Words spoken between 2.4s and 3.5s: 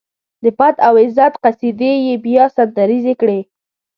سندريزې کړې.